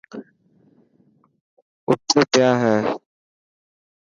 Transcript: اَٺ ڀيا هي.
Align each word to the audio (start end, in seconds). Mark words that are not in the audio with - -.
اَٺ 1.89 2.07
ڀيا 2.33 2.49
هي. 2.61 2.75